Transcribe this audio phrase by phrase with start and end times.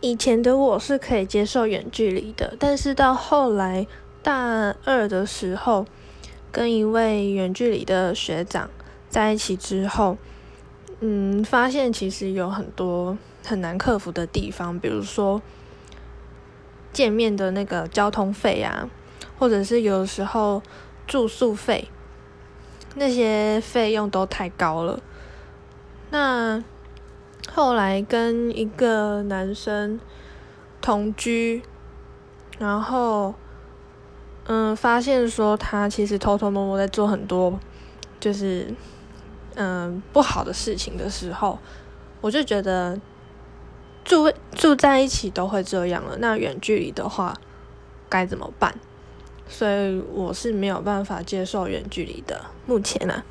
[0.00, 3.86] 以前的我是可以接受远距离的，但是到后来
[4.22, 5.86] 大二的时候，
[6.52, 8.70] 跟一位远距离的学长
[9.08, 10.16] 在一起之后，
[11.00, 15.42] 嗯，发现其实有很多很难克服的地方，比如说
[16.92, 18.88] 见面的那个交通费啊，
[19.38, 20.62] 或者是有时候
[21.06, 21.88] 住宿费，
[22.94, 25.00] 那些费用都太高了。
[26.10, 26.62] 那
[27.58, 29.98] 后来跟一个男生
[30.80, 31.60] 同居，
[32.56, 33.34] 然后
[34.46, 37.58] 嗯，发现说他其实偷偷摸摸在做很多，
[38.20, 38.72] 就是
[39.56, 41.58] 嗯不好的事情的时候，
[42.20, 42.96] 我就觉得
[44.04, 47.34] 住住在一起都会这样了，那远距离的话
[48.08, 48.72] 该怎么办？
[49.48, 53.24] 所以我是没有办法接受远距离的，目前啊。